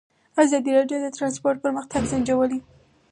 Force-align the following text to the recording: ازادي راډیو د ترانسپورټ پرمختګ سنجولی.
ازادي 0.43 0.71
راډیو 0.77 0.97
د 1.01 1.07
ترانسپورټ 1.15 1.57
پرمختګ 1.65 2.01
سنجولی. 2.11 2.59